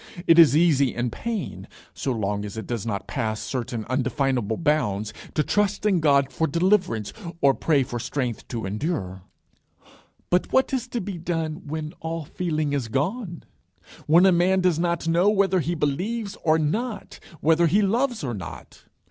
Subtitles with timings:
[0.25, 5.13] It is easy in pain, so long as it does not pass certain undefinable bounds,
[5.35, 9.21] to hope in God for deliverance, or pray for strength to endure.
[10.31, 13.43] But what is to be done when all feeling is gone?
[14.07, 18.33] when a man does not know whether he believes or not, whether he loves or
[18.33, 18.85] not?